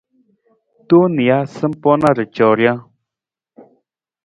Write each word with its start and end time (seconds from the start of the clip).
Tong 0.89 1.05
nija, 1.17 1.37
sampaa 1.57 1.97
na 1.99 2.09
ra 2.17 2.25
coo 2.35 2.53
rijang. 2.57 2.81